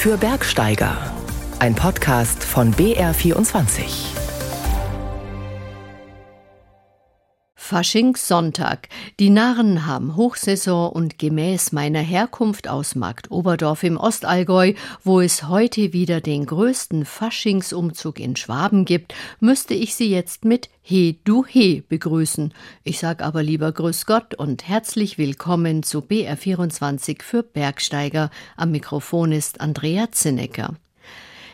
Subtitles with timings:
[0.00, 0.96] für Bergsteiger.
[1.58, 4.19] Ein Podcast von BR24.
[7.70, 8.88] Faschingssonntag.
[9.20, 14.72] Die Narren haben Hochsaison und gemäß meiner Herkunft aus Markt Oberdorf im Ostallgäu,
[15.04, 20.68] wo es heute wieder den größten Faschingsumzug in Schwaben gibt, müsste ich sie jetzt mit
[20.82, 22.52] He du He begrüßen.
[22.82, 28.30] Ich sag aber lieber Grüß Gott und herzlich willkommen zu BR24 für Bergsteiger.
[28.56, 30.74] Am Mikrofon ist Andrea Zinnecker.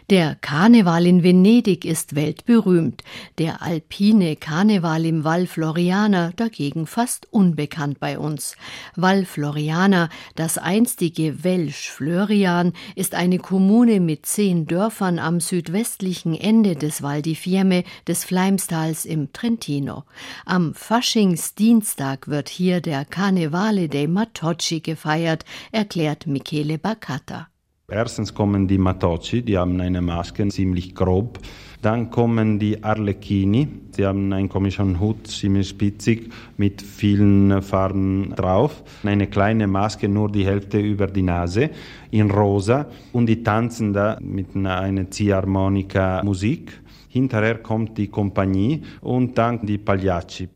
[0.08, 3.02] Der Karneval in Venedig ist weltberühmt,
[3.38, 8.54] der alpine Karneval im Val Floriana dagegen fast unbekannt bei uns.
[8.94, 16.76] Val Floriana, das einstige Welsch Florian, ist eine Kommune mit zehn Dörfern am südwestlichen Ende
[16.76, 20.04] des Val di Fiemme des Fleimstals im Trentino.
[20.44, 27.48] Am Faschingsdienstag wird hier der Carnevale dei Matocci gefeiert, erklärt Michele Baccatta.
[27.88, 31.38] Erstens kommen die Matocci, die haben eine Maske, ziemlich grob.
[31.82, 38.82] Dann kommen die Arlecchini, sie haben einen komischen Hut, ziemlich spitzig, mit vielen Farben drauf.
[39.04, 41.70] Eine kleine Maske, nur die Hälfte über die Nase,
[42.10, 42.86] in rosa.
[43.12, 46.72] Und die tanzen da mit einer Ziehharmonika Musik.
[47.08, 50.48] Hinterher kommt die Kompanie und dann die Pagliacci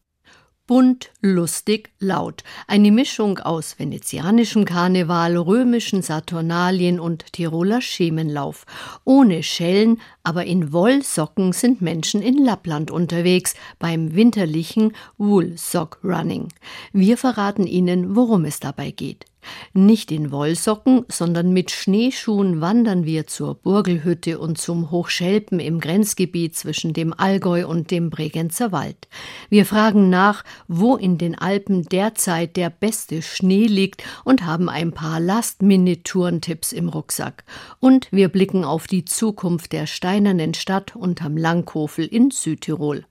[0.70, 2.44] bunt, lustig, laut.
[2.68, 8.66] Eine Mischung aus venezianischem Karneval, römischen Saturnalien und Tiroler Schemenlauf.
[9.04, 16.46] Ohne Schellen, aber in Wollsocken sind Menschen in Lappland unterwegs beim winterlichen Wool Sock Running.
[16.92, 19.24] Wir verraten Ihnen, worum es dabei geht.
[19.72, 26.56] Nicht in Wollsocken, sondern mit Schneeschuhen wandern wir zur Burgelhütte und zum Hochschelpen im Grenzgebiet
[26.56, 29.08] zwischen dem Allgäu und dem Bregenzer Wald.
[29.48, 34.92] Wir fragen nach, wo in den Alpen derzeit der beste Schnee liegt und haben ein
[34.92, 37.44] paar Last-Minute-Tourentipps im Rucksack.
[37.78, 43.04] Und wir blicken auf die Zukunft der steinernen Stadt unterm Langhofel in Südtirol.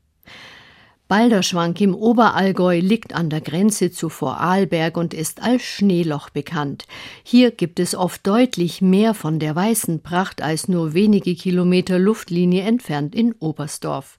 [1.09, 6.85] Balderschwank im Oberallgäu liegt an der Grenze zu Vorarlberg und ist als Schneeloch bekannt.
[7.23, 12.61] Hier gibt es oft deutlich mehr von der weißen Pracht als nur wenige Kilometer Luftlinie
[12.61, 14.18] entfernt in Oberstdorf.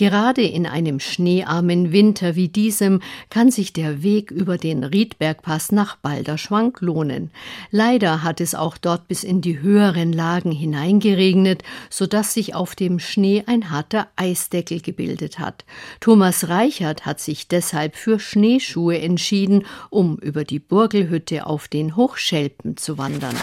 [0.00, 5.96] Gerade in einem schneearmen Winter wie diesem kann sich der Weg über den Riedbergpass nach
[5.96, 7.30] Balderschwank lohnen.
[7.70, 12.74] Leider hat es auch dort bis in die höheren Lagen hineingeregnet, so dass sich auf
[12.74, 15.66] dem Schnee ein harter Eisdeckel gebildet hat.
[16.00, 22.78] Thomas Reichert hat sich deshalb für Schneeschuhe entschieden, um über die Burgelhütte auf den Hochschelpen
[22.78, 23.36] zu wandern.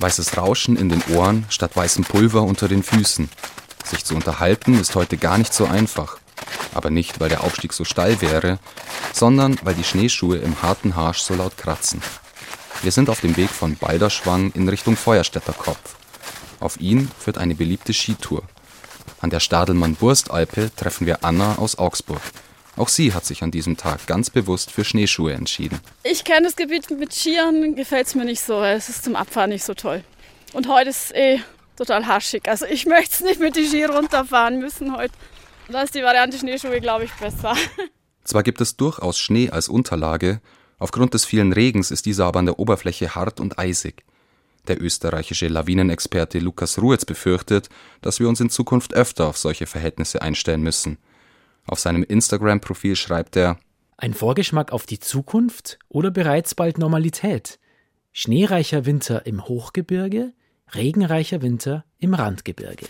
[0.00, 3.28] Weißes Rauschen in den Ohren statt weißem Pulver unter den Füßen.
[3.88, 6.18] Sich zu unterhalten ist heute gar nicht so einfach.
[6.74, 8.58] Aber nicht, weil der Aufstieg so steil wäre,
[9.14, 12.02] sondern weil die Schneeschuhe im harten Harsch so laut kratzen.
[12.82, 15.96] Wir sind auf dem Weg von Balderschwang in Richtung Feuerstädter Kopf.
[16.60, 18.42] Auf ihn führt eine beliebte Skitour.
[19.20, 22.20] An der Stadelmann-Burstalpe treffen wir Anna aus Augsburg.
[22.76, 25.80] Auch sie hat sich an diesem Tag ganz bewusst für Schneeschuhe entschieden.
[26.04, 28.62] Ich kenne das Gebiet mit Skiern, gefällt es mir nicht so.
[28.62, 30.04] Es ist zum Abfahren nicht so toll.
[30.52, 31.40] Und heute ist eh
[31.78, 32.48] total haschig.
[32.48, 35.14] Also ich möchte es nicht mit die Ski runterfahren müssen heute.
[35.68, 37.54] Da ist die Variante Schneeschuhe, glaube ich, besser.
[38.24, 40.40] Zwar gibt es durchaus Schnee als Unterlage,
[40.78, 44.04] aufgrund des vielen Regens ist dieser aber an der Oberfläche hart und eisig.
[44.66, 47.70] Der österreichische Lawinenexperte Lukas Ruetz befürchtet,
[48.02, 50.98] dass wir uns in Zukunft öfter auf solche Verhältnisse einstellen müssen.
[51.66, 53.58] Auf seinem Instagram-Profil schreibt er
[53.96, 57.58] Ein Vorgeschmack auf die Zukunft oder bereits bald Normalität?
[58.12, 60.32] Schneereicher Winter im Hochgebirge,
[60.74, 62.86] regenreicher Winter im Randgebirge.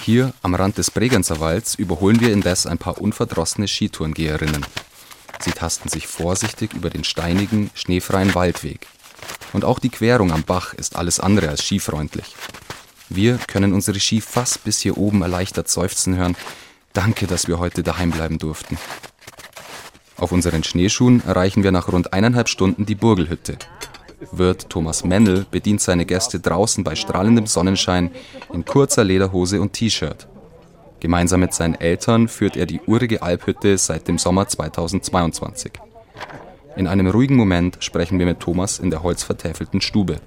[0.00, 4.64] Hier am Rand des Bregenzer Walds überholen wir indes ein paar unverdrossene Skitourengeherinnen.
[5.40, 8.86] Sie tasten sich vorsichtig über den steinigen, schneefreien Waldweg.
[9.52, 12.36] Und auch die Querung am Bach ist alles andere als skifreundlich.
[13.08, 16.36] Wir können unsere Ski fast bis hier oben erleichtert seufzen hören.
[16.92, 18.78] Danke, dass wir heute daheim bleiben durften.
[20.16, 23.58] Auf unseren Schneeschuhen erreichen wir nach rund eineinhalb Stunden die Burgelhütte,
[24.32, 28.10] Wirt Thomas Mennel bedient seine Gäste draußen bei strahlendem Sonnenschein
[28.52, 30.26] in kurzer Lederhose und T-Shirt.
[31.00, 35.72] Gemeinsam mit seinen Eltern führt er die urige Alphütte seit dem Sommer 2022.
[36.76, 40.20] In einem ruhigen Moment sprechen wir mit Thomas in der holzvertäfelten Stube.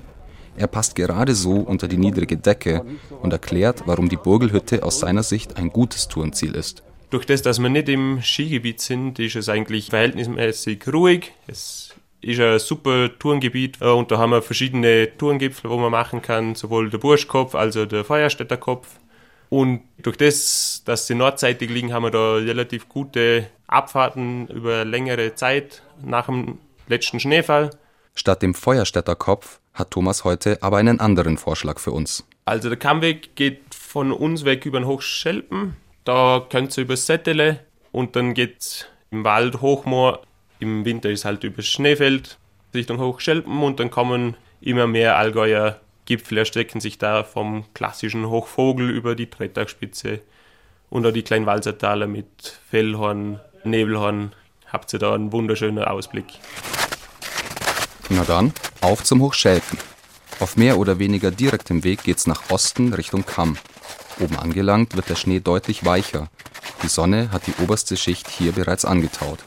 [0.55, 2.85] Er passt gerade so unter die niedrige Decke
[3.21, 6.83] und erklärt, warum die Burgelhütte aus seiner Sicht ein gutes Tourenziel ist.
[7.09, 11.31] Durch das, dass wir nicht im Skigebiet sind, ist es eigentlich verhältnismäßig ruhig.
[11.47, 11.88] Es
[12.21, 16.55] ist ein super Tourengebiet äh, und da haben wir verschiedene Tourengipfel, wo man machen kann,
[16.55, 18.87] sowohl der Burschkopf als auch der Feuerstädter Kopf.
[19.49, 25.33] Und durch das, dass sie nordseitig liegen, haben wir da relativ gute Abfahrten über längere
[25.33, 27.71] Zeit nach dem letzten Schneefall.
[28.13, 32.25] Statt dem Feuerstädter Kopf hat Thomas heute aber einen anderen Vorschlag für uns.
[32.45, 35.75] Also der Kammweg geht von uns weg über den Hochschelpen.
[36.03, 37.59] Da könnt ihr über Settele
[37.91, 40.21] und dann geht's im Wald Hochmoor.
[40.59, 42.37] Im Winter ist halt über Schneefeld
[42.73, 48.89] Richtung Hochschelpen und dann kommen immer mehr Allgäuer Gipfel erstrecken sich da vom klassischen Hochvogel
[48.89, 50.21] über die Trettagspitze
[50.89, 54.33] und auch die kleinen Walsertaler mit Fellhorn, Nebelhorn.
[54.65, 56.25] Habt ihr da einen wunderschönen Ausblick.
[58.09, 59.77] Na dann, auf zum Hochschelpen.
[60.39, 63.57] Auf mehr oder weniger direktem Weg geht's nach Osten Richtung Kamm.
[64.19, 66.27] Oben angelangt wird der Schnee deutlich weicher.
[66.81, 69.39] Die Sonne hat die oberste Schicht hier bereits angetaut.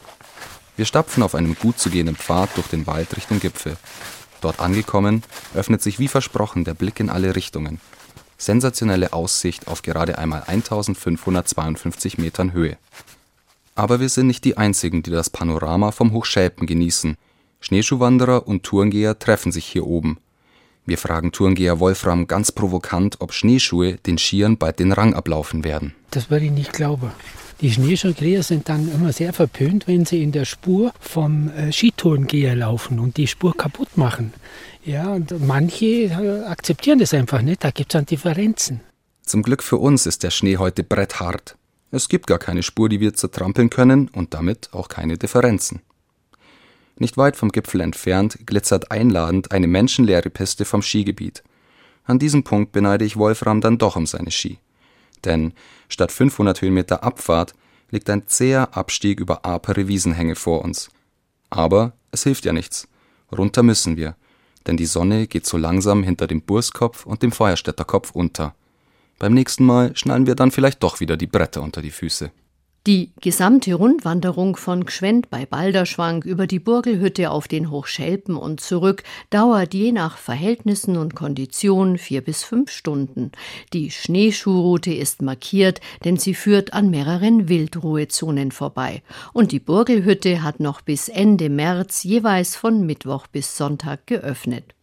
[0.75, 3.77] Wir stapfen auf einem gut zu gehenden Pfad durch den Wald Richtung Gipfel.
[4.41, 5.23] Dort angekommen,
[5.53, 7.79] öffnet sich wie versprochen der Blick in alle Richtungen.
[8.37, 12.77] Sensationelle Aussicht auf gerade einmal 1552 Metern Höhe.
[13.75, 17.17] Aber wir sind nicht die einzigen, die das Panorama vom Hochschelpen genießen.
[17.61, 20.17] Schneeschuhwanderer und Tourengeher treffen sich hier oben.
[20.85, 25.95] Wir fragen Tourengeher Wolfram ganz provokant, ob Schneeschuhe den Skiern bald den Rang ablaufen werden.
[26.11, 27.11] Das würde ich nicht glauben.
[27.61, 32.55] Die Schneeschuhgeher sind dann immer sehr verpönt, wenn sie in der Spur vom äh, Skitourengeher
[32.55, 34.33] laufen und die Spur kaputt machen.
[34.83, 38.81] Ja, und manche äh, akzeptieren das einfach nicht, da gibt es dann Differenzen.
[39.21, 41.55] Zum Glück für uns ist der Schnee heute bretthart.
[41.91, 45.81] Es gibt gar keine Spur, die wir zertrampeln können und damit auch keine Differenzen.
[46.97, 51.43] Nicht weit vom Gipfel entfernt glitzert einladend eine menschenleere Piste vom Skigebiet.
[52.03, 54.59] An diesem Punkt beneide ich Wolfram dann doch um seine Ski.
[55.25, 55.53] Denn
[55.89, 57.53] statt 500 Höhenmeter Abfahrt
[57.89, 60.89] liegt ein zäher Abstieg über apere Wiesenhänge vor uns.
[61.49, 62.87] Aber es hilft ja nichts.
[63.31, 64.15] Runter müssen wir,
[64.67, 68.55] denn die Sonne geht so langsam hinter dem Burskopf und dem Feuerstädter Kopf unter.
[69.19, 72.31] Beim nächsten Mal schnallen wir dann vielleicht doch wieder die Bretter unter die Füße.
[72.85, 79.03] Die gesamte Rundwanderung von Gschwend bei Balderschwank über die Burgelhütte auf den Hochschelpen und zurück
[79.29, 83.31] dauert je nach Verhältnissen und Kondition vier bis fünf Stunden.
[83.71, 89.01] Die Schneeschuhroute ist markiert, denn sie führt an mehreren Wildruhezonen vorbei.
[89.31, 94.75] Und die Burgelhütte hat noch bis Ende März jeweils von Mittwoch bis Sonntag geöffnet.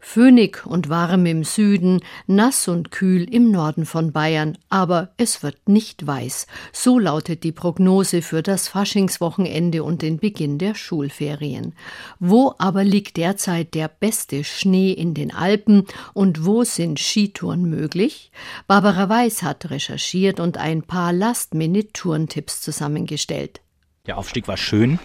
[0.00, 5.68] Föhnig und warm im Süden, nass und kühl im Norden von Bayern, aber es wird
[5.68, 6.46] nicht weiß.
[6.72, 11.74] So lautet die Prognose für das Faschingswochenende und den Beginn der Schulferien.
[12.20, 15.84] Wo aber liegt derzeit der beste Schnee in den Alpen
[16.14, 18.30] und wo sind Skitouren möglich?
[18.66, 23.60] Barbara Weiß hat recherchiert und ein paar Last-Minute-Tourentipps zusammengestellt.
[24.06, 25.00] Der Aufstieg war schön,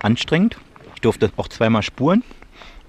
[0.00, 0.58] anstrengend.
[0.94, 2.22] Ich durfte auch zweimal spuren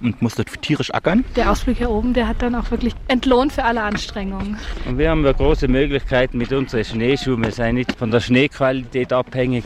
[0.05, 1.25] und musste tierisch ackern.
[1.35, 4.57] Der Ausblick hier oben, der hat dann auch wirklich entlohnt für alle Anstrengungen.
[4.87, 7.43] Und wir haben ja große Möglichkeiten mit unseren Schneeschuhen.
[7.43, 9.63] Wir sind nicht von der Schneequalität abhängig.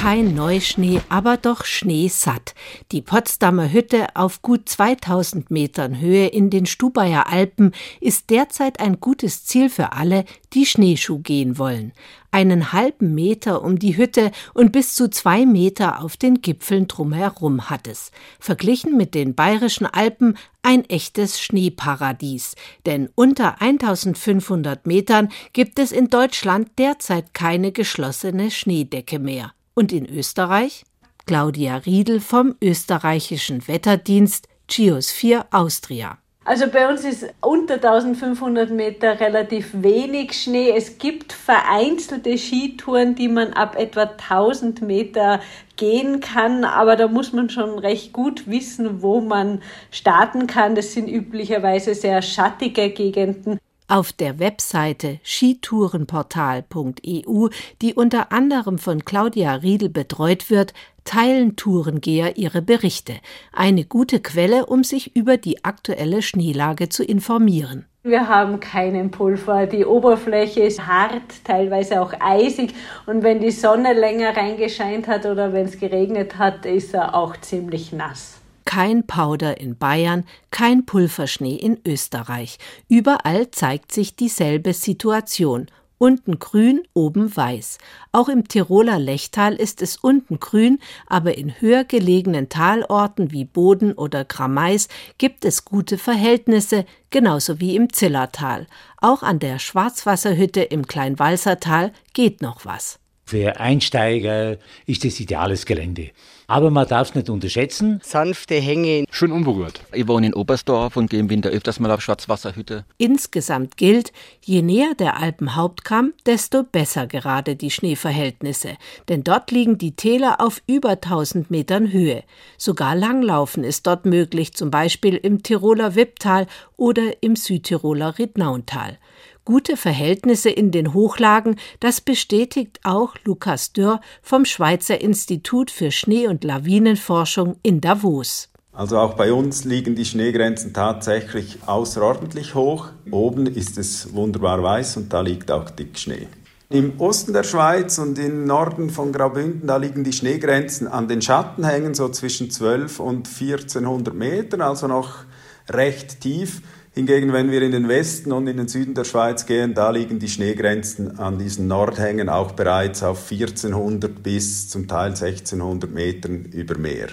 [0.00, 2.54] Kein Neuschnee, aber doch schneesatt.
[2.90, 8.98] Die Potsdamer Hütte auf gut 2000 Metern Höhe in den Stubaier Alpen ist derzeit ein
[8.98, 10.24] gutes Ziel für alle,
[10.54, 11.92] die Schneeschuh gehen wollen.
[12.30, 17.68] Einen halben Meter um die Hütte und bis zu zwei Meter auf den Gipfeln drumherum
[17.68, 18.10] hat es.
[18.38, 22.54] Verglichen mit den bayerischen Alpen ein echtes Schneeparadies.
[22.86, 29.52] Denn unter 1500 Metern gibt es in Deutschland derzeit keine geschlossene Schneedecke mehr.
[29.80, 30.84] Und in Österreich?
[31.24, 36.18] Claudia Riedel vom österreichischen Wetterdienst Geosphere Austria.
[36.44, 40.74] Also bei uns ist unter 1500 Meter relativ wenig Schnee.
[40.76, 45.40] Es gibt vereinzelte Skitouren, die man ab etwa 1000 Meter
[45.76, 50.74] gehen kann, aber da muss man schon recht gut wissen, wo man starten kann.
[50.74, 53.58] Das sind üblicherweise sehr schattige Gegenden.
[53.90, 57.48] Auf der Webseite skitourenportal.eu,
[57.82, 63.14] die unter anderem von Claudia Riedel betreut wird, teilen Tourengeher ihre Berichte.
[63.52, 67.84] Eine gute Quelle, um sich über die aktuelle Schneelage zu informieren.
[68.04, 69.66] Wir haben keinen Pulver.
[69.66, 72.72] Die Oberfläche ist hart, teilweise auch eisig.
[73.06, 77.36] Und wenn die Sonne länger reingescheint hat oder wenn es geregnet hat, ist er auch
[77.38, 78.39] ziemlich nass
[78.70, 80.22] kein Powder in Bayern,
[80.52, 82.60] kein Pulverschnee in Österreich.
[82.88, 85.66] Überall zeigt sich dieselbe Situation.
[85.98, 87.78] Unten grün, oben weiß.
[88.12, 93.92] Auch im Tiroler Lechtal ist es unten grün, aber in höher gelegenen Talorten wie Boden
[93.92, 94.86] oder Grameis
[95.18, 98.68] gibt es gute Verhältnisse, genauso wie im Zillertal.
[98.98, 103.00] Auch an der Schwarzwasserhütte im Kleinwalsertal geht noch was.
[103.30, 104.56] Für Einsteiger
[104.86, 106.10] ist das ideales Gelände.
[106.48, 108.00] Aber man darf es nicht unterschätzen.
[108.02, 109.04] Sanfte Hänge.
[109.08, 109.82] Schön unberührt.
[109.92, 112.84] Ich wohne in Oberstdorf und gehe im Winter öfters mal auf Schwarzwasserhütte.
[112.98, 118.70] Insgesamt gilt, je näher der Alpenhauptkamm, desto besser gerade die Schneeverhältnisse.
[119.08, 122.24] Denn dort liegen die Täler auf über 1000 Metern Höhe.
[122.58, 128.98] Sogar Langlaufen ist dort möglich, zum Beispiel im Tiroler Wipptal oder im Südtiroler Riednauntal
[129.44, 136.28] gute Verhältnisse in den Hochlagen, das bestätigt auch Lukas Dörr vom Schweizer Institut für Schnee-
[136.28, 138.48] und Lawinenforschung in Davos.
[138.72, 142.90] Also auch bei uns liegen die Schneegrenzen tatsächlich außerordentlich hoch.
[143.10, 146.28] Oben ist es wunderbar weiß und da liegt auch dick Schnee.
[146.68, 151.20] Im Osten der Schweiz und im Norden von Graubünden, da liegen die Schneegrenzen an den
[151.20, 155.24] Schattenhängen so zwischen 12 und 1400 Metern, also noch
[155.68, 156.62] recht tief.
[156.92, 160.18] Hingegen, wenn wir in den Westen und in den Süden der Schweiz gehen, da liegen
[160.18, 166.76] die Schneegrenzen an diesen Nordhängen auch bereits auf 1400 bis zum Teil 1600 Metern über
[166.76, 167.10] Meer.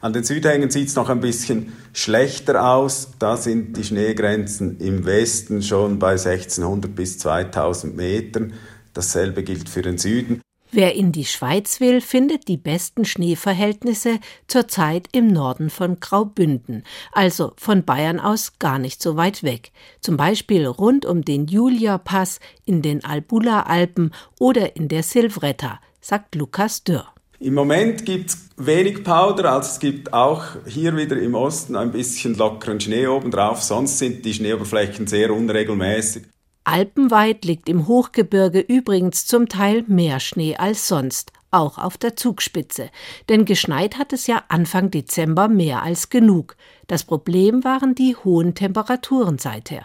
[0.00, 3.10] An den Südhängen sieht es noch ein bisschen schlechter aus.
[3.20, 8.54] Da sind die Schneegrenzen im Westen schon bei 1600 bis 2000 Metern.
[8.94, 10.40] Dasselbe gilt für den Süden.
[10.72, 17.52] Wer in die Schweiz will, findet die besten Schneeverhältnisse zurzeit im Norden von Graubünden, also
[17.56, 19.72] von Bayern aus gar nicht so weit weg.
[20.00, 26.84] Zum Beispiel rund um den Julia-Pass, in den Albula-Alpen oder in der Silvretta, sagt Lukas
[26.84, 27.06] Dürr.
[27.40, 31.90] Im Moment gibt es wenig Powder, also es gibt auch hier wieder im Osten ein
[31.90, 36.24] bisschen lockeren Schnee obendrauf, sonst sind die Schneeoberflächen sehr unregelmäßig.
[36.70, 42.90] Alpenweit liegt im Hochgebirge übrigens zum Teil mehr Schnee als sonst, auch auf der Zugspitze.
[43.28, 46.56] Denn geschneit hat es ja Anfang Dezember mehr als genug.
[46.86, 49.84] Das Problem waren die hohen Temperaturen seither.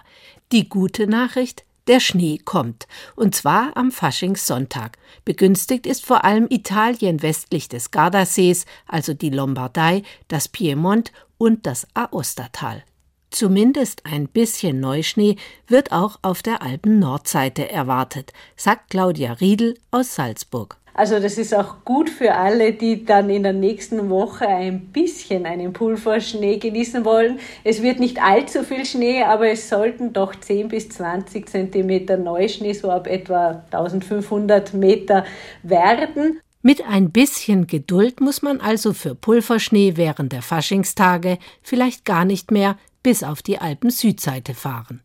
[0.51, 4.99] Die gute Nachricht, der Schnee kommt, und zwar am Faschingssonntag.
[5.23, 11.87] Begünstigt ist vor allem Italien westlich des Gardasees, also die Lombardei, das Piemont und das
[11.95, 12.83] Aostatal.
[13.29, 15.35] Zumindest ein bisschen Neuschnee
[15.67, 20.77] wird auch auf der Alpen-Nordseite erwartet, sagt Claudia Riedel aus Salzburg.
[20.97, 25.45] Also das ist auch gut für alle, die dann in der nächsten Woche ein bisschen
[25.45, 27.39] einen Pulverschnee genießen wollen.
[27.65, 32.71] Es wird nicht allzu viel Schnee, aber es sollten doch 10 bis 20 Zentimeter Neuschnee,
[32.71, 35.25] so ab etwa 1500 Meter
[35.63, 36.39] werden.
[36.61, 42.51] Mit ein bisschen Geduld muss man also für Pulverschnee während der Faschingstage vielleicht gar nicht
[42.51, 45.03] mehr bis auf die Alpen-Südseite fahren.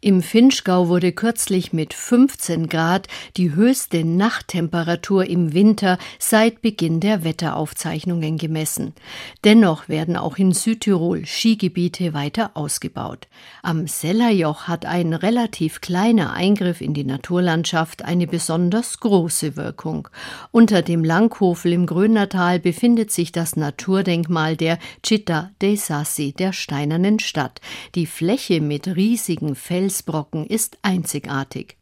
[0.00, 7.24] Im Finchgau wurde kürzlich mit 15 Grad die höchste Nachttemperatur im Winter seit Beginn der
[7.24, 8.94] Wetteraufzeichnungen gemessen.
[9.42, 13.26] Dennoch werden auch in Südtirol Skigebiete weiter ausgebaut.
[13.64, 20.06] Am Sellerjoch hat ein relativ kleiner Eingriff in die Naturlandschaft eine besonders große Wirkung.
[20.52, 27.18] Unter dem Langhofel im Grönertal befindet sich das Naturdenkmal der Città dei Sassi, der steinernen
[27.18, 27.60] Stadt.
[27.96, 31.76] Die Fläche mit riesigen Felsen Felsbrocken ist einzigartig.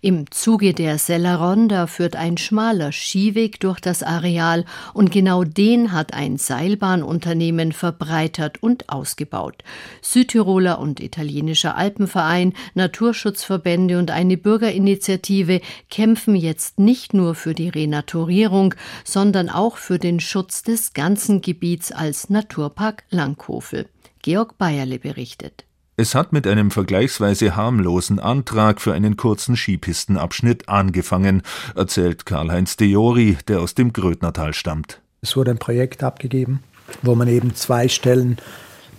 [0.00, 6.14] Im Zuge der Selleronda führt ein schmaler Skiweg durch das Areal und genau den hat
[6.14, 9.62] ein Seilbahnunternehmen verbreitert und ausgebaut.
[10.00, 18.74] Südtiroler und italienischer Alpenverein, Naturschutzverbände und eine Bürgerinitiative kämpfen jetzt nicht nur für die Renaturierung,
[19.04, 23.88] sondern auch für den Schutz des ganzen Gebiets als Naturpark Langhofel.
[24.22, 25.64] Georg Bayerle berichtet.
[25.94, 31.42] Es hat mit einem vergleichsweise harmlosen Antrag für einen kurzen Skipistenabschnitt angefangen,
[31.74, 35.02] erzählt Karl-Heinz Deori, der aus dem Grödnertal stammt.
[35.20, 36.62] Es wurde ein Projekt abgegeben,
[37.02, 38.38] wo man eben zwei Stellen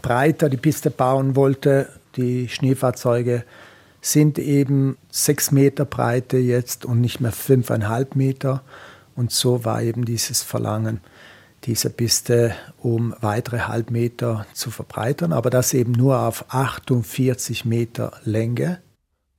[0.03, 1.89] breiter die Piste bauen wollte.
[2.15, 3.43] Die Schneefahrzeuge
[3.99, 8.61] sind eben sechs Meter Breite jetzt und nicht mehr fünfeinhalb Meter.
[9.15, 11.01] Und so war eben dieses Verlangen
[11.65, 18.79] diese Piste um weitere Halbmeter zu verbreitern, aber das eben nur auf 48 Meter Länge.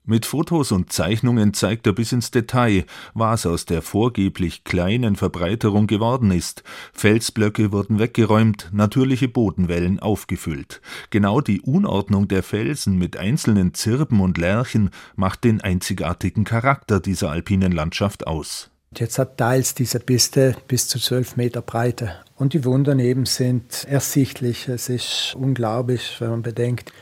[0.07, 5.87] Mit Fotos und Zeichnungen zeigt er bis ins Detail, was aus der vorgeblich kleinen Verbreiterung
[5.87, 6.63] geworden ist.
[6.93, 10.83] Felsblöcke wurden weggeräumt, natürliche Bodenwellen aufgefüllt.
[11.09, 17.31] Genau die Unordnung der Felsen mit einzelnen Zirben und Lärchen macht den einzigartigen Charakter dieser
[17.31, 18.74] alpinen Landschaft aus.
[19.01, 22.17] Jetzt hat teils diese Piste bis zu zwölf Meter Breite.
[22.37, 24.69] Und die Wunder eben sind ersichtlich.
[24.69, 26.93] Es ist unglaublich, wenn man bedenkt,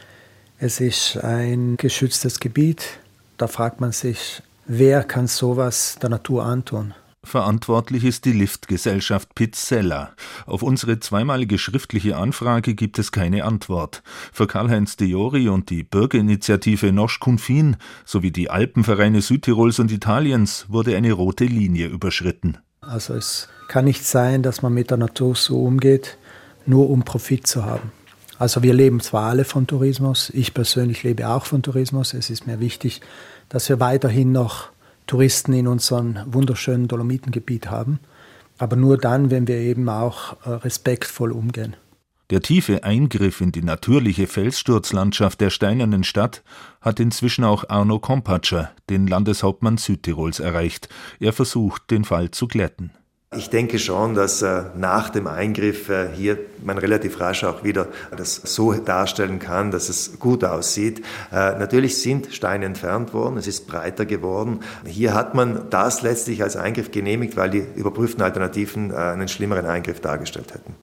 [0.59, 2.85] es ist ein geschütztes Gebiet.
[3.37, 6.95] Da fragt man sich, wer kann sowas der Natur antun?
[7.25, 10.11] Verantwortlich ist die Liftgesellschaft Pizzella.
[10.45, 14.03] Auf unsere zweimalige schriftliche Anfrage gibt es keine Antwort.
[14.33, 20.97] Für Karl-Heinz Deori und die Bürgerinitiative Nosch Kunfin sowie die Alpenvereine Südtirols und Italiens wurde
[20.97, 22.59] eine rote Linie überschritten.
[22.81, 26.19] Also es kann nicht sein, dass man mit der Natur so umgeht,
[26.67, 27.93] nur um Profit zu haben.
[28.39, 32.13] Also wir leben zwar alle von Tourismus, ich persönlich lebe auch von Tourismus.
[32.13, 33.01] Es ist mir wichtig,
[33.49, 34.72] dass wir weiterhin noch
[35.13, 38.01] Touristen in unserem wunderschönen Dolomitengebiet haben,
[38.57, 41.77] aber nur dann, wenn wir eben auch äh, respektvoll umgehen.
[42.31, 46.43] Der tiefe Eingriff in die natürliche Felssturzlandschaft der steinernen Stadt
[46.81, 50.89] hat inzwischen auch Arno Kompatscher, den Landeshauptmann Südtirols, erreicht.
[51.21, 52.93] Er versucht, den Fall zu glätten.
[53.35, 57.89] Ich denke schon, dass äh, nach dem Eingriff äh, hier man relativ rasch auch wieder
[58.15, 61.01] das so darstellen kann, dass es gut aussieht.
[61.33, 64.61] Äh, natürlich sind Steine entfernt worden, es ist breiter geworden.
[64.85, 70.01] Hier hat man das letztlich als Eingriff genehmigt, weil die überprüften Alternativen einen schlimmeren Eingriff
[70.01, 70.75] dargestellt hätten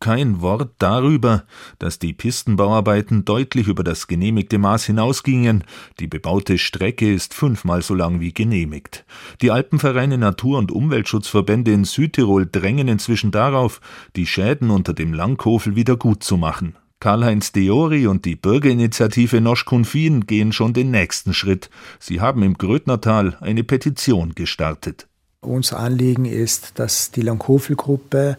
[0.00, 1.44] kein Wort darüber,
[1.78, 5.64] dass die Pistenbauarbeiten deutlich über das genehmigte Maß hinausgingen.
[6.00, 9.04] Die bebaute Strecke ist fünfmal so lang wie genehmigt.
[9.42, 13.80] Die Alpenvereine Natur- und Umweltschutzverbände in Südtirol drängen inzwischen darauf,
[14.16, 16.76] die Schäden unter dem Langhofel wieder gut zu machen.
[17.00, 21.68] Karl-Heinz Deori und die Bürgerinitiative Nosch Kunfin gehen schon den nächsten Schritt.
[22.00, 25.06] Sie haben im Grödnertal eine Petition gestartet.
[25.42, 28.38] Unser Anliegen ist, dass die Langhofel-Gruppe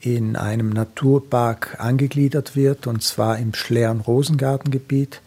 [0.00, 5.20] in einem Naturpark angegliedert wird, und zwar im Schleeren Rosengartengebiet,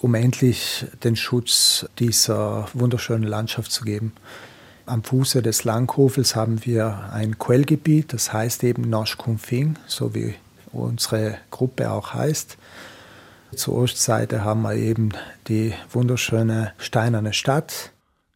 [0.00, 4.12] um endlich den Schutz dieser wunderschönen Landschaft zu geben.
[4.86, 10.34] Am Fuße des Langhofels haben wir ein Quellgebiet, das heißt eben Nosh Kumfing, so wie
[10.72, 12.58] unsere Gruppe auch heißt.
[13.56, 15.10] Zur Ostseite haben wir eben
[15.48, 17.93] die wunderschöne steinerne Stadt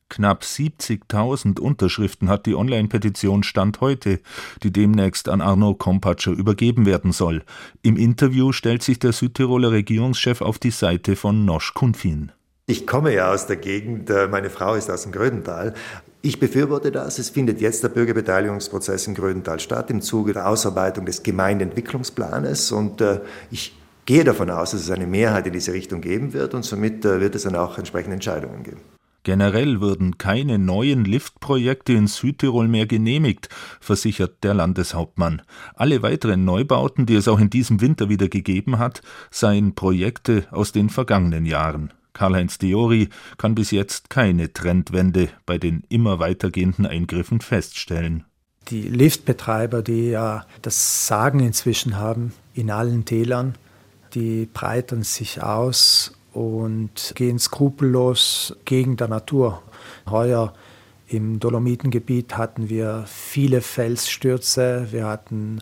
[0.09, 4.21] Knapp 70.000 Unterschriften hat die Online-Petition Stand heute,
[4.63, 7.43] die demnächst an Arno Kompatscher übergeben werden soll.
[7.83, 12.33] Im Interview stellt sich der Südtiroler Regierungschef auf die Seite von Nosch Kunfin.
[12.67, 15.73] Ich komme ja aus der Gegend, äh, meine Frau ist aus dem Grödental.
[16.21, 17.19] Ich befürworte das.
[17.19, 23.01] Es findet jetzt der Bürgerbeteiligungsprozess in Grödental statt im Zuge der Ausarbeitung des Gemeindeentwicklungsplanes und
[23.01, 23.75] äh, ich
[24.05, 27.21] gehe davon aus, dass es eine Mehrheit in diese Richtung geben wird und somit äh,
[27.21, 28.81] wird es dann auch entsprechende Entscheidungen geben.
[29.29, 35.43] Generell würden keine neuen Liftprojekte in Südtirol mehr genehmigt, versichert der Landeshauptmann.
[35.75, 40.73] Alle weiteren Neubauten, die es auch in diesem Winter wieder gegeben hat, seien Projekte aus
[40.73, 41.93] den vergangenen Jahren.
[42.15, 48.25] Karl-Heinz Diori kann bis jetzt keine Trendwende bei den immer weitergehenden Eingriffen feststellen.
[48.71, 53.57] Die Liftbetreiber, die ja das Sagen inzwischen haben in allen Tälern,
[54.15, 59.63] die breitern sich aus und gehen skrupellos gegen der Natur.
[60.09, 60.53] Heuer
[61.09, 65.61] im Dolomitengebiet hatten wir viele Felsstürze, wir hatten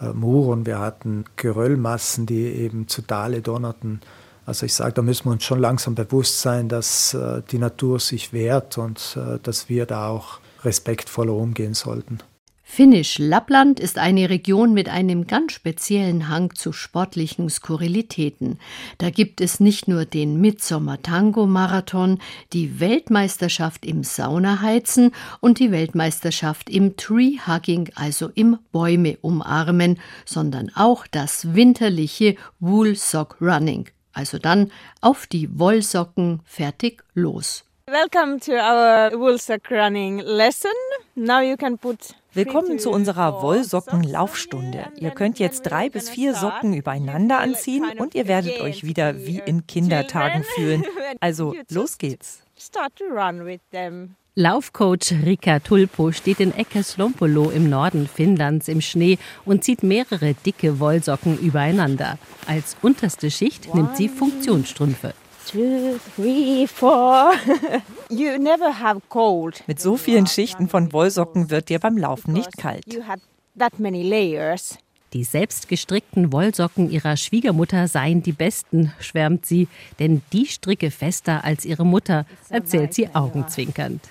[0.00, 4.00] äh, Muren, wir hatten Geröllmassen, die eben zu Dale donnerten.
[4.46, 8.00] Also ich sage, da müssen wir uns schon langsam bewusst sein, dass äh, die Natur
[8.00, 12.18] sich wehrt und äh, dass wir da auch respektvoller umgehen sollten.
[12.68, 18.58] Finnisch Lappland ist eine Region mit einem ganz speziellen Hang zu sportlichen Skurrilitäten.
[18.98, 22.18] Da gibt es nicht nur den Midsommer Tango Marathon,
[22.52, 30.70] die Weltmeisterschaft im Saunaheizen und die Weltmeisterschaft im Tree Hugging, also im Bäume umarmen, sondern
[30.74, 33.88] auch das winterliche Woolsock Running.
[34.12, 37.64] Also dann auf die Wollsocken fertig los.
[37.86, 40.72] Welcome to our Woolsock Running lesson.
[41.14, 44.88] Now you can put Willkommen zu unserer Wollsocken-Laufstunde.
[44.98, 49.40] Ihr könnt jetzt drei bis vier Socken übereinander anziehen und ihr werdet euch wieder wie
[49.46, 50.84] in Kindertagen fühlen.
[51.18, 52.42] Also los geht's.
[54.34, 60.78] Laufcoach Rika Tulpo steht in Eckeslompolo im Norden Finnlands im Schnee und zieht mehrere dicke
[60.78, 62.18] Wollsocken übereinander.
[62.46, 65.14] Als unterste Schicht nimmt sie Funktionsstrümpfe
[65.46, 67.32] two, three, four.
[68.10, 69.62] you never have cold.
[69.66, 72.92] Mit so vielen Schichten von Wollsocken wird dir beim Laufen nicht kalt.
[72.92, 73.20] You have
[73.58, 74.78] that many layers.
[75.12, 81.44] Die selbst gestrickten Wollsocken ihrer Schwiegermutter seien die besten, schwärmt sie, denn die stricke fester
[81.44, 84.02] als ihre Mutter, erzählt sie augenzwinkernd.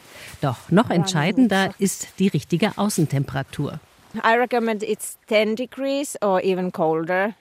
[0.41, 3.79] Doch noch entscheidender ist die richtige Außentemperatur.
[4.23, 7.33] I recommend it's 10 degrees or even colder.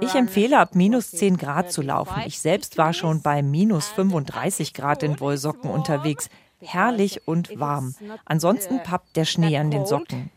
[0.00, 2.22] Ich empfehle, ab minus 10 Grad zu laufen.
[2.26, 6.28] Ich selbst war schon bei minus 35 Grad in Wollsocken unterwegs.
[6.60, 7.94] Herrlich und warm.
[8.24, 10.30] Ansonsten pappt der Schnee an den Socken.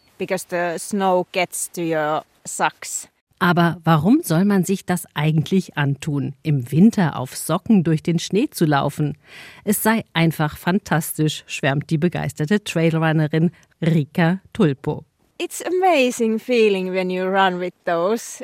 [3.39, 8.49] Aber warum soll man sich das eigentlich antun, im Winter auf Socken durch den Schnee
[8.49, 9.17] zu laufen?
[9.63, 15.05] Es sei einfach fantastisch, schwärmt die begeisterte Trailrunnerin Rika Tulpo.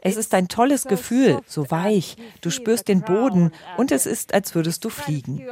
[0.02, 2.16] Es ist ein tolles Gefühl, so weich.
[2.42, 5.46] Du spürst den Boden und es ist, als würdest du fliegen.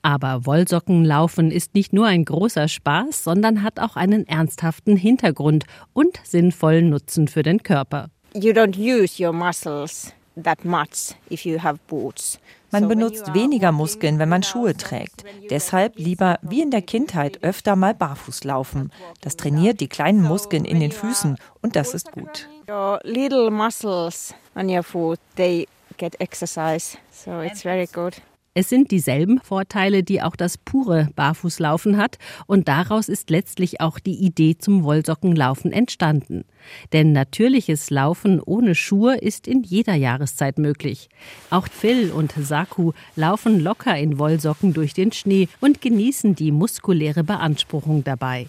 [0.00, 6.18] Aber Wollsockenlaufen ist nicht nur ein großer Spaß, sondern hat auch einen ernsthaften Hintergrund und
[6.24, 8.08] sinnvollen Nutzen für den Körper.
[8.32, 12.38] You don't use your muscles that much if you have boots.
[12.70, 15.24] Man benutzt weniger Muskeln, wenn man Schuhe trägt.
[15.50, 18.90] Deshalb lieber wie in der Kindheit öfter mal barfuß laufen.
[19.22, 22.48] Das trainiert die kleinen Muskeln in den Füßen und das ist gut.
[22.68, 28.20] Your little muscles on your foot, they get exercise, so it's very good.
[28.58, 34.00] Es sind dieselben Vorteile, die auch das pure Barfußlaufen hat, und daraus ist letztlich auch
[34.00, 36.44] die Idee zum Wollsockenlaufen entstanden.
[36.92, 41.08] Denn natürliches Laufen ohne Schuhe ist in jeder Jahreszeit möglich.
[41.50, 47.22] Auch Phil und Saku laufen locker in Wollsocken durch den Schnee und genießen die muskuläre
[47.22, 48.48] Beanspruchung dabei.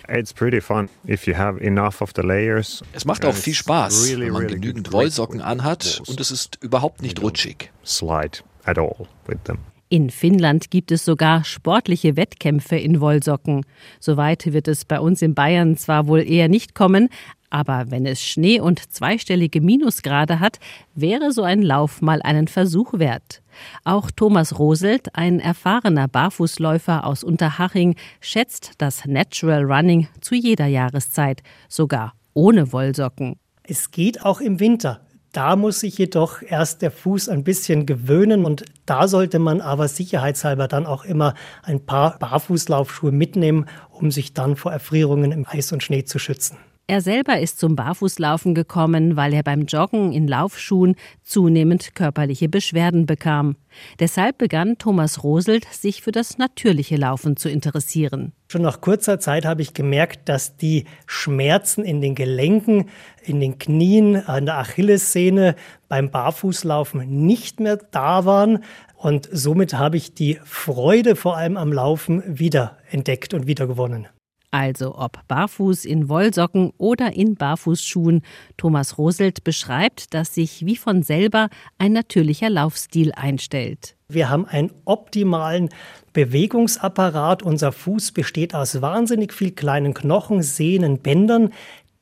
[2.93, 7.21] Es macht auch viel Spaß, wenn man genügend Wollsocken anhat und es ist überhaupt nicht
[7.21, 7.71] rutschig.
[7.85, 9.59] Slide at all with them.
[9.91, 13.65] In Finnland gibt es sogar sportliche Wettkämpfe in Wollsocken.
[13.99, 17.09] Soweit wird es bei uns in Bayern zwar wohl eher nicht kommen,
[17.49, 20.59] aber wenn es Schnee und zweistellige Minusgrade hat,
[20.93, 23.41] wäre so ein Lauf mal einen Versuch wert.
[23.83, 31.41] Auch Thomas Roselt, ein erfahrener Barfußläufer aus Unterhaching, schätzt das Natural Running zu jeder Jahreszeit,
[31.67, 33.37] sogar ohne Wollsocken.
[33.63, 35.01] Es geht auch im Winter.
[35.31, 39.87] Da muss sich jedoch erst der Fuß ein bisschen gewöhnen und da sollte man aber
[39.87, 45.71] sicherheitshalber dann auch immer ein paar Barfußlaufschuhe mitnehmen, um sich dann vor Erfrierungen im Eis
[45.71, 46.57] und Schnee zu schützen.
[46.89, 53.05] Er selber ist zum Barfußlaufen gekommen, weil er beim Joggen in Laufschuhen zunehmend körperliche Beschwerden
[53.05, 53.57] bekam.
[53.99, 58.33] Deshalb begann Thomas Roselt, sich für das natürliche Laufen zu interessieren.
[58.51, 62.89] Schon nach kurzer Zeit habe ich gemerkt, dass die Schmerzen in den Gelenken,
[63.21, 65.53] in den Knien, an der Achillessehne
[65.89, 68.63] beim Barfußlaufen nicht mehr da waren.
[68.95, 74.07] Und somit habe ich die Freude vor allem am Laufen wieder entdeckt und wiedergewonnen.
[74.51, 78.23] Also ob barfuß in Wollsocken oder in Barfußschuhen,
[78.57, 83.95] Thomas Roselt beschreibt, dass sich wie von selber ein natürlicher Laufstil einstellt.
[84.07, 85.69] Wir haben einen optimalen
[86.13, 87.43] Bewegungsapparat.
[87.43, 91.53] Unser Fuß besteht aus wahnsinnig viel kleinen Knochen, Sehnen, Bändern,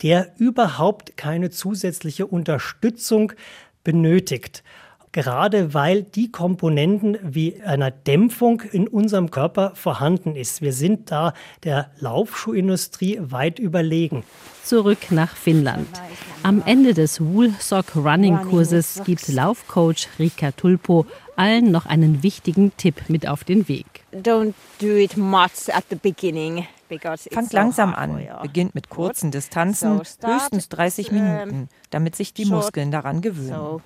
[0.01, 3.33] der überhaupt keine zusätzliche Unterstützung
[3.83, 4.63] benötigt
[5.11, 10.61] gerade weil die Komponenten wie einer Dämpfung in unserem Körper vorhanden ist.
[10.61, 14.23] Wir sind da der Laufschuhindustrie weit überlegen.
[14.63, 15.87] Zurück nach Finnland.
[16.43, 21.05] Am Ende des Woolsock Running Kurses gibt Laufcoach Rika Tulpo
[21.37, 23.85] allen noch einen wichtigen Tipp mit auf den Weg.
[24.13, 26.65] Don't do it much at the beginning.
[27.31, 33.21] Fangt langsam an, beginnt mit kurzen Distanzen, höchstens 30 Minuten, damit sich die Muskeln daran
[33.21, 33.81] gewöhnen.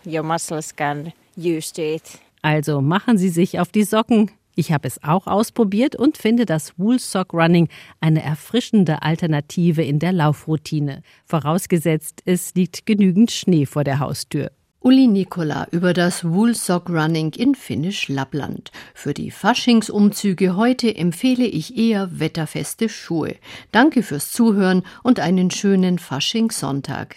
[2.44, 4.32] Also machen Sie sich auf die Socken.
[4.56, 7.70] Ich habe es auch ausprobiert und finde das Woolsock Running
[8.02, 11.04] eine erfrischende Alternative in der Laufroutine.
[11.26, 14.52] Vorausgesetzt, es liegt genügend Schnee vor der Haustür.
[14.84, 18.72] Uli Nikola über das Woolsock Running in Finnisch Lappland.
[18.96, 23.36] Für die Faschingsumzüge heute empfehle ich eher wetterfeste Schuhe.
[23.72, 27.10] Danke fürs Zuhören und einen schönen Faschingssonntag.